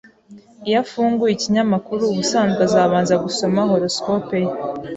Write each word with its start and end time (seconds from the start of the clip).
Iyo 0.67 0.77
afunguye 0.83 1.31
ikinyamakuru, 1.33 2.01
ubusanzwe 2.11 2.61
azabanza 2.67 3.13
gusoma 3.25 3.59
horoscope 3.69 4.35
ye. 4.45 4.51